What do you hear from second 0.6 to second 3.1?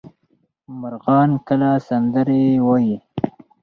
مرغان کله سندرې وايي؟